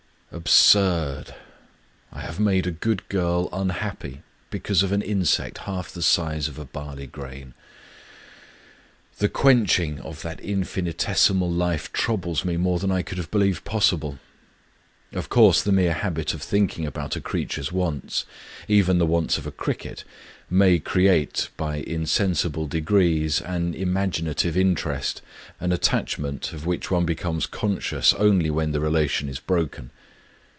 [0.33, 1.35] Absurd!...
[2.13, 6.47] I have made a good girl un happy because of an insect half the size
[6.47, 7.53] of a barley grain!
[9.17, 13.91] The quenching of that infinitesimal life troubles me more than I could have believed pos
[13.91, 14.19] sible....
[15.11, 18.23] Of course, the mere habit of think ing about a creature's wants—
[18.69, 20.05] even the wants of a cricket—
[20.63, 25.21] may create, by insensible degrees, an imaginative interest,
[25.59, 29.89] an attachment of which one becomes conscious only when the relation is broken.